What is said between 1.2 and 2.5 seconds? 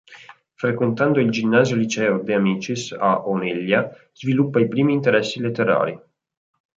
"Ginnasio-Liceo De